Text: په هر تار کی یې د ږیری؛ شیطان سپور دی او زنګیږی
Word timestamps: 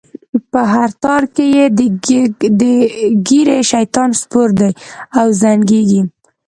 په 0.51 0.61
هر 0.73 0.89
تار 1.03 1.23
کی 1.35 1.45
یې 1.55 1.65
د 2.59 2.61
ږیری؛ 3.27 3.59
شیطان 3.71 4.09
سپور 4.21 4.49
دی 4.59 4.71
او 5.19 5.27
زنګیږی 5.41 6.01